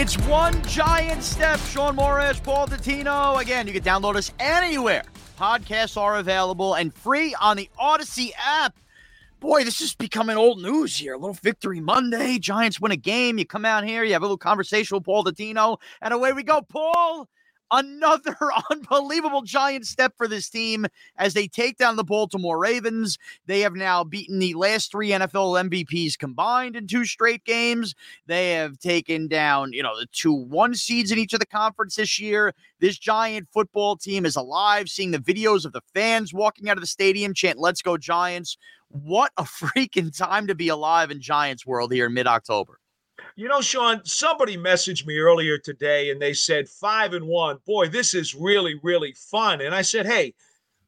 [0.00, 1.58] It's one giant step.
[1.58, 3.42] Shaun Morash, Paul Dottino.
[3.42, 5.02] Again, you can download us anywhere.
[5.36, 8.78] Podcasts are available and free on the Audacy app.
[9.40, 11.14] Boy, this is becoming old news here.
[11.14, 12.38] A little victory Monday.
[12.38, 13.38] Giants win a game.
[13.38, 16.44] You come out here, you have a little conversation with Paul Dottino, and away we
[16.44, 16.62] go.
[16.62, 17.28] Paul,
[17.70, 18.36] Another
[18.70, 23.18] unbelievable giant step for this team as they take down the Baltimore Ravens.
[23.46, 27.94] They have now beaten the last three NFL MVPs combined in two straight games.
[28.26, 31.96] They have taken down, you know, the two one seeds in each of the conference
[31.96, 32.54] this year.
[32.80, 34.88] This giant football team is alive.
[34.88, 38.56] Seeing the videos of the fans walking out of the stadium chant, Let's go, Giants.
[38.88, 42.80] What a freaking time to be alive in Giants world here in mid October.
[43.36, 47.58] You know, Shaun, somebody messaged me earlier today and they said five and one.
[47.66, 49.60] Boy, this is really, really fun.
[49.60, 50.34] And I said, hey,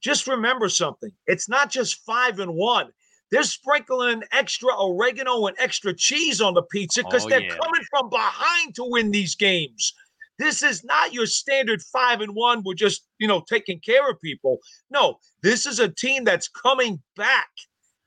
[0.01, 1.13] just remember something.
[1.27, 2.91] It's not just five and one.
[3.31, 7.57] They're sprinkling extra oregano and extra cheese on the pizza because oh, they're yeah.
[7.57, 9.95] coming from behind to win these games.
[10.39, 12.63] This is not your standard five and one.
[12.65, 14.59] We're just, you know, taking care of people.
[14.91, 17.51] No, this is a team that's coming back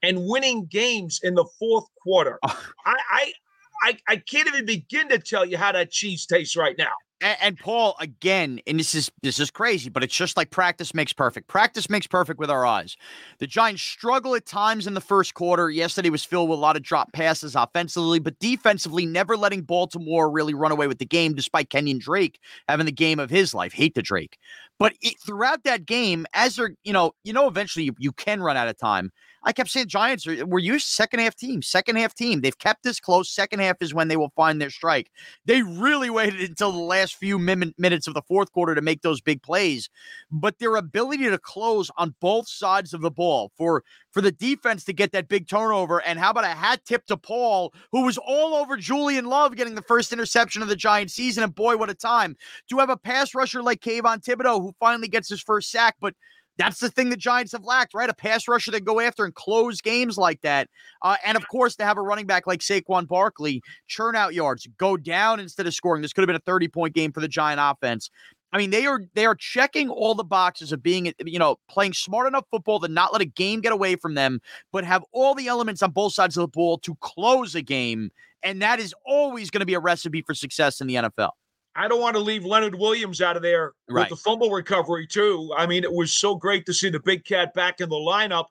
[0.02, 2.40] and winning games in the fourth quarter.
[2.44, 3.34] I, I,
[3.82, 6.92] I, I can't even begin to tell you how that cheese tastes right now.
[7.24, 10.94] And, and, Paul, again, and this is this is crazy, but it's just like practice
[10.94, 11.48] makes perfect.
[11.48, 12.98] Practice makes perfect with our eyes.
[13.40, 15.70] The Giants struggle at times in the first quarter.
[15.70, 20.30] Yesterday was filled with a lot of drop passes offensively, but defensively, never letting Baltimore
[20.30, 23.72] really run away with the game, despite Kenyon Drake having the game of his life.
[23.72, 24.38] Hate the Drake,
[24.78, 28.42] but it, throughout that game, as they're you know you know eventually you, you can
[28.42, 29.12] run out of time.
[29.46, 32.42] I kept saying Giants are we're used second half team, second half team.
[32.42, 33.30] They've kept this close.
[33.30, 35.12] Second half is when they will find their strike.
[35.46, 39.02] They really waited until the last few min- minutes of the fourth quarter to make
[39.02, 39.90] those big plays,
[40.32, 44.84] but their ability to close on both sides of the ball for for the defense
[44.86, 46.02] to get that big turnover.
[46.02, 49.76] And how about a hat tip to Paul, who was all over Julian Love getting
[49.76, 51.44] the first interception of the Giant season?
[51.44, 52.36] And boy, what a time
[52.70, 56.14] to have a pass rusher like Kayvon Thibodeaux, who finally gets his first sack, but
[56.58, 58.10] that's the thing the Giants have lacked, right?
[58.10, 60.70] A pass rusher that go after and close games like that.
[61.02, 64.68] Uh, and of course, to have a running back like Saquon Barkley churn out yards,
[64.78, 66.02] go down instead of scoring.
[66.02, 68.10] This could have been a 30 point game for the Giant offense.
[68.52, 71.94] I mean, they are they are checking all the boxes of being, you know, playing
[71.94, 74.40] smart enough football to not let a game get away from them,
[74.72, 78.12] but have all the elements on both sides of the ball to close a game.
[78.44, 81.32] And that is always going to be a recipe for success in the NFL.
[81.76, 84.02] I don't want to leave Leonard Williams out of there right.
[84.02, 85.52] with the fumble recovery, too.
[85.58, 88.46] I mean, it was so great to see the big cat back in the lineup.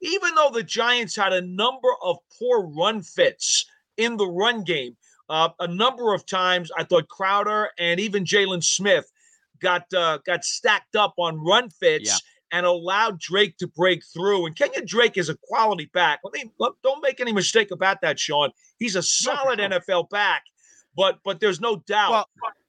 [0.00, 3.64] Even though the Giants had a number of poor run fits
[3.96, 4.96] in the run game,
[5.30, 9.10] uh, a number of times I thought Crowder and even Jaylon Smith
[9.58, 12.10] got uh, got stacked up on run fits.
[12.10, 12.18] Yeah
[12.52, 14.46] and allowed Drake to break through.
[14.46, 16.20] And Kenyon Drake is a quality back.
[16.24, 18.50] I mean, don't make any mistake about that, Shaun.
[18.78, 20.44] He's a solid NFL back,
[20.96, 22.28] but but there's no doubt well,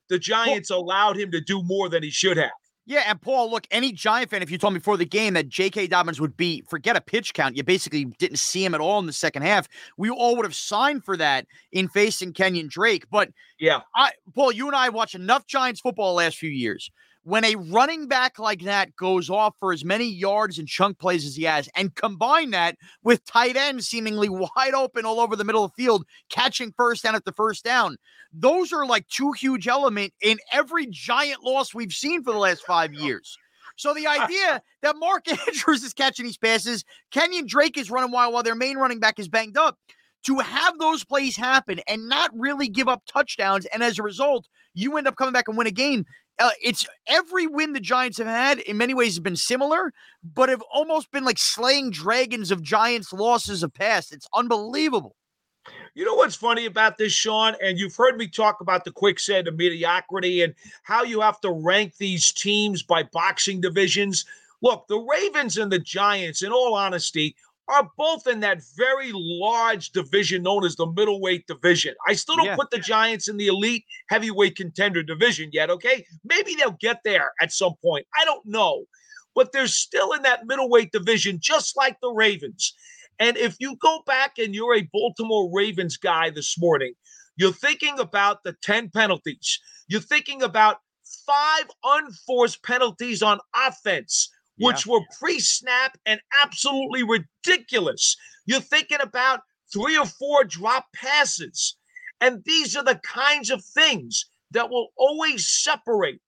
[0.09, 2.51] the Giants Paul, allowed him to do more than he should have.
[2.89, 5.49] Yeah, and Paul, look, any Giant fan, if you told me before the game that
[5.49, 5.87] J.K.
[5.87, 9.05] Dobbins would be, forget a pitch count, you basically didn't see him at all in
[9.05, 9.67] the second half.
[9.97, 13.03] We all would have signed for that in facing Kenyon Drake.
[13.11, 13.29] But
[13.59, 16.89] yeah, I, Paul, you and I watched enough Giants football last few years
[17.27, 21.25] when a running back like that goes off for as many yards and chunk plays
[21.25, 25.43] as he has, and combine that with tight ends seemingly wide open all over the
[25.43, 27.97] middle of the field, catching first down at the first down,
[28.31, 32.63] those are like two huge element in every giant loss we've seen for the last
[32.65, 33.37] five years.
[33.75, 38.33] So the idea that Mark Andrews is catching these passes, Kenyon Drake is running wild
[38.33, 39.77] while their main running back is banged up.
[40.27, 44.47] To have those plays happen and not really give up touchdowns, and as a result,
[44.73, 46.05] you end up coming back and win a game
[46.39, 49.93] uh, it's every win the Giants have had in many ways has been similar,
[50.23, 54.13] but have almost been like slaying dragons of Giants losses of past.
[54.13, 55.15] It's unbelievable.
[55.95, 57.55] You know what's funny about this, Shaun?
[57.61, 60.53] And you've heard me talk about the quicksand of mediocrity and
[60.83, 64.25] how you have to rank these teams by boxing divisions.
[64.61, 67.35] Look, the Ravens and the Giants, in all honesty,
[67.67, 71.93] are both in that very large division known as the middleweight division.
[72.07, 72.55] I still don't yeah.
[72.55, 76.05] put the Giants in the elite heavyweight contender division yet, okay?
[76.23, 78.05] Maybe they'll get there at some point.
[78.19, 78.85] I don't know.
[79.35, 82.73] But they're still in that middleweight division, just like the Ravens.
[83.19, 86.93] And if you go back and you're a Baltimore Ravens guy this morning,
[87.35, 89.59] you're thinking about the 10 penalties.
[89.87, 90.77] You're thinking about
[91.25, 94.93] five unforced penalties on offense which yeah.
[94.93, 98.15] were pre snap and absolutely ridiculous.
[98.45, 101.75] You're thinking about three or four drop passes.
[102.21, 106.19] And these are the kinds of things that will always separate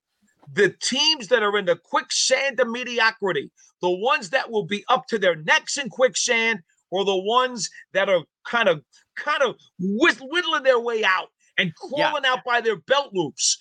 [0.52, 5.06] the teams that are in the quicksand of mediocrity, the ones that will be up
[5.08, 6.60] to their necks in quicksand,
[6.92, 8.82] or the ones that are kind of
[9.16, 11.28] kind of whittling their way out
[11.58, 12.32] and crawling yeah.
[12.32, 13.58] out by their belt loops.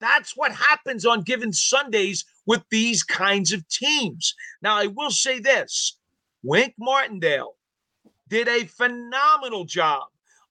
[0.00, 4.34] That's what happens on given Sundays with these kinds of teams.
[4.62, 5.96] Now, I will say this
[6.42, 7.56] Wink Martindale
[8.28, 10.04] did a phenomenal job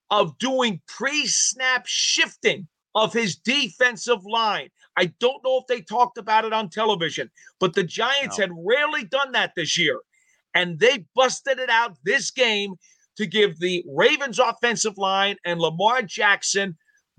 [0.10, 4.70] of doing pre snap shifting of his defensive line.
[4.98, 8.44] I don't know if they talked about it on television, but the Giants no.
[8.44, 10.00] had rarely done that this year.
[10.54, 12.76] And they busted it out this game
[13.16, 16.78] to give the Ravens offensive line and Lamar Jackson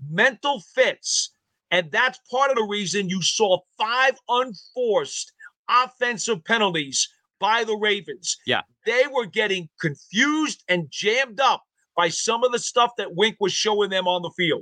[0.09, 1.31] mental fits
[1.73, 5.33] and that's part of the reason you saw five unforced
[5.67, 7.09] offensive penalties
[7.39, 8.37] by the Ravens.
[8.45, 8.61] Yeah.
[8.85, 11.63] They were getting confused and jammed up
[11.97, 14.61] by some of the stuff that Wink was showing them on the field.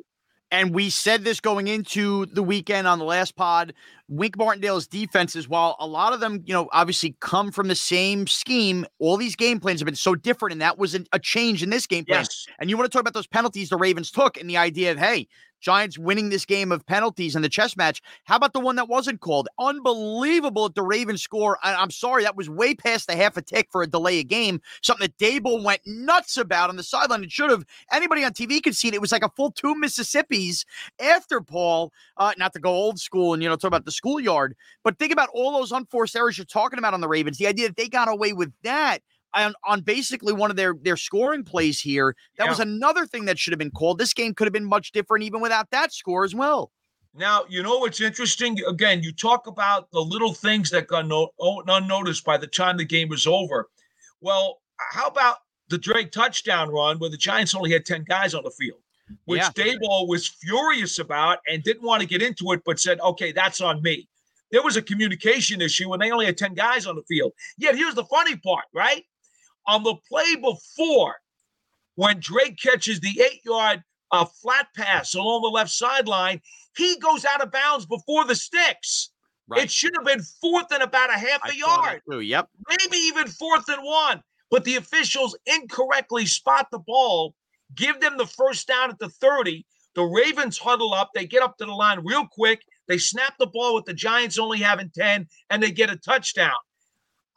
[0.52, 3.74] And we said this going into the weekend on the last pod.
[4.12, 8.28] Wink Martindale's defenses, while a lot of them, you know, obviously come from the same
[8.28, 10.52] scheme, all these game plans have been so different.
[10.52, 12.20] And that was a change in this game plan.
[12.20, 12.46] Yes.
[12.60, 15.00] And you want to talk about those penalties the Ravens took and the idea of,
[15.00, 15.30] hey,
[15.62, 18.02] Giants winning this game of penalties in the chess match.
[18.26, 19.48] How about the one that wasn't called?
[19.60, 21.58] Unbelievable at the Ravens score.
[21.64, 24.28] I, am sorry, that was way past the half a tick for a delay of
[24.28, 24.60] game.
[24.82, 27.24] Something that Daboll went nuts about on the sideline.
[27.24, 27.64] It should have.
[27.92, 28.96] Anybody on TV could see it.
[28.96, 30.66] It was like a full two Mississippis
[31.00, 31.94] after Paul.
[32.18, 35.14] Uh, not to go old school and you know talk about the schoolyard, but think
[35.14, 37.38] about all those unforced errors you're talking about on the Ravens.
[37.38, 39.00] The idea that they got away with that
[39.34, 42.16] on, on basically one of their their scoring plays here.
[42.38, 42.50] That yeah.
[42.50, 44.00] was another thing that should have been called.
[44.00, 46.72] This game could have been much different even without that score as well.
[47.14, 48.58] Now, you know what's interesting?
[48.68, 52.78] Again, you talk about the little things that got no, oh, unnoticed by the time
[52.78, 53.70] the game was over.
[54.22, 55.38] Well, how about
[55.68, 58.80] the Drake touchdown run where the Giants only had 10 guys on the field,
[59.26, 59.50] which yeah.
[59.50, 63.62] Daboll was furious about and didn't want to get into it, but said, okay, that's
[63.62, 64.08] on me.
[64.52, 67.32] There was a communication issue when they only had 10 guys on the field.
[67.58, 69.06] Yet here's the funny part, right?
[69.68, 71.16] on the play before
[71.96, 76.42] when Drake catches the eight yard uh, flat pass along the left sideline,
[76.76, 79.12] he goes out of bounds before the sticks.
[79.48, 79.64] Right.
[79.64, 82.02] It should have been fourth and about a half a yard.
[82.10, 82.48] Too, yep.
[82.70, 84.22] Maybe even fourth and one.
[84.50, 87.36] But the officials incorrectly spot the ball,
[87.76, 89.66] give them the first down at the 30.
[89.96, 91.12] The Ravens huddle up.
[91.14, 92.62] They get up to the line real quick.
[92.88, 96.52] They snap the ball with the Giants only having 10, and they get a touchdown.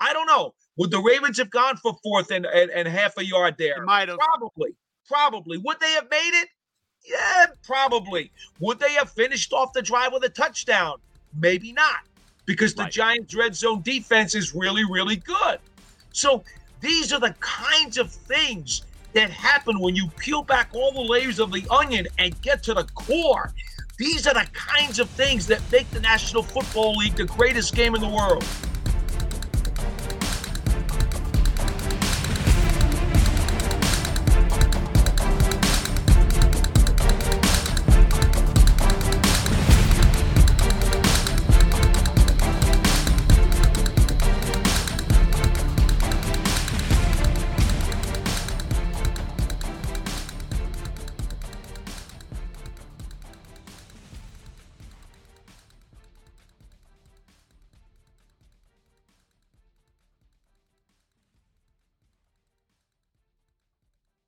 [0.01, 0.55] I don't know.
[0.77, 3.85] Would the Ravens have gone for fourth and, and, and half a yard there?
[3.85, 4.19] might have.
[4.19, 4.75] Probably.
[5.07, 5.59] Probably.
[5.59, 6.49] Would they have made it?
[7.05, 8.33] Yeah, probably.
[8.61, 10.97] Would they have finished off the drive with a touchdown?
[11.39, 12.01] Maybe not,
[12.47, 12.93] because the right.
[12.93, 15.59] Giants' red zone defense is really, really good.
[16.13, 16.45] So
[16.81, 18.83] these are the kinds of things
[19.15, 22.75] that happen when you peel back all the layers of the onion and get to
[22.75, 23.53] the core.
[23.97, 27.95] These are the kinds of things that make the National Football League the greatest game
[27.95, 28.45] in the world.